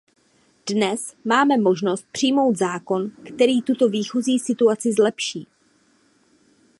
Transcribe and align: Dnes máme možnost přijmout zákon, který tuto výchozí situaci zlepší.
Dnes 0.69 1.15
máme 1.25 1.57
možnost 1.57 2.05
přijmout 2.11 2.55
zákon, 2.57 3.09
který 3.09 3.61
tuto 3.61 3.89
výchozí 3.89 4.39
situaci 4.39 4.93
zlepší. 4.93 5.47